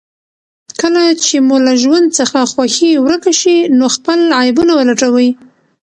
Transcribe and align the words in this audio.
کله 0.81 1.03
چې 1.25 1.35
مو 1.47 1.55
له 1.65 1.73
ژوند 1.83 2.07
څخه 2.19 2.39
خوښي 2.51 2.91
ورکه 3.05 3.31
شي، 3.39 3.57
نو 3.77 3.85
خپل 3.95 4.19
عيبونه 4.39 4.71
ولټوئ. 4.75 5.29